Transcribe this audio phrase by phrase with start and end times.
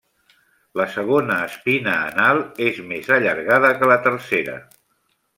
[0.79, 4.57] La segona espina anal és més allargada que la tercera.